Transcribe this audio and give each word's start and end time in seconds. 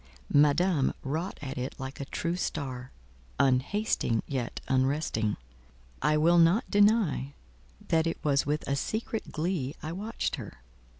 Madame 0.33 0.95
wrought 1.03 1.37
at 1.43 1.59
it 1.59 1.75
like 1.79 1.99
a 1.99 2.05
true 2.05 2.35
star, 2.35 2.91
"unhasting 3.39 4.23
yet 4.25 4.59
unresting." 4.67 5.37
I 6.01 6.17
will 6.17 6.39
not 6.39 6.71
deny 6.71 7.35
that 7.89 8.07
it 8.07 8.17
was 8.23 8.43
with 8.43 8.67
a 8.67 8.75
secret 8.75 9.31
glee 9.31 9.75
I 9.83 9.91
watched 9.91 10.37
her. 10.37 10.63